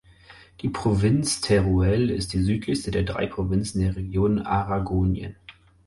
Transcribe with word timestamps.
Die 0.61 0.69
Provinz 0.69 1.41
Teruel 1.41 2.09
ist 2.09 2.33
die 2.33 2.41
südlichste 2.41 2.89
der 2.89 3.03
drei 3.03 3.27
Provinzen 3.27 3.81
der 3.81 3.95
Region 3.95 4.39
Aragonien. 4.39 5.35